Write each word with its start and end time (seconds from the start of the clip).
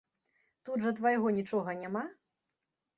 Тут 0.69 0.85
жа 0.87 0.95
твайго 1.01 1.37
нічога 1.39 1.79
няма? 1.85 2.05